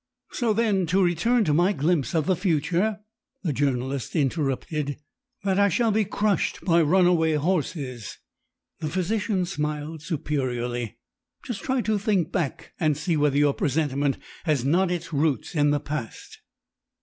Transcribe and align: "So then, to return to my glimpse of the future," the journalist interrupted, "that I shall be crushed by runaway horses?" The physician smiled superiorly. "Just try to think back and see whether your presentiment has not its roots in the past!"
"So 0.31 0.51
then, 0.51 0.87
to 0.87 1.03
return 1.03 1.43
to 1.43 1.53
my 1.53 1.73
glimpse 1.73 2.15
of 2.15 2.25
the 2.25 2.35
future," 2.35 3.01
the 3.43 3.53
journalist 3.53 4.15
interrupted, 4.15 4.97
"that 5.43 5.59
I 5.59 5.69
shall 5.69 5.91
be 5.91 6.05
crushed 6.05 6.59
by 6.65 6.81
runaway 6.81 7.33
horses?" 7.35 8.17
The 8.79 8.89
physician 8.89 9.45
smiled 9.45 10.01
superiorly. 10.01 10.97
"Just 11.43 11.61
try 11.61 11.81
to 11.81 11.99
think 11.99 12.31
back 12.31 12.73
and 12.79 12.97
see 12.97 13.15
whether 13.15 13.37
your 13.37 13.53
presentiment 13.53 14.17
has 14.45 14.65
not 14.65 14.89
its 14.89 15.13
roots 15.13 15.53
in 15.53 15.69
the 15.69 15.79
past!" 15.79 16.39